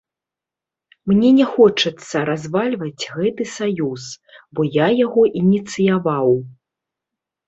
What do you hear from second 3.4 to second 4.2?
саюз,